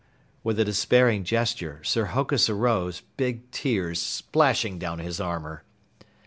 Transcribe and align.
With 0.43 0.59
a 0.59 0.65
despairing 0.65 1.23
gesture, 1.23 1.79
Sir 1.83 2.05
Hokus 2.05 2.49
arose, 2.49 3.03
big 3.17 3.51
tears 3.51 4.01
splashing 4.01 4.79
down 4.79 4.97
his 4.97 5.19
armor. 5.21 5.61